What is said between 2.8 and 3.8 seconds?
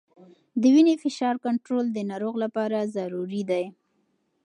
ضروري دی.